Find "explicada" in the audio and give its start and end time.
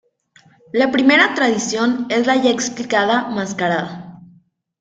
2.49-3.27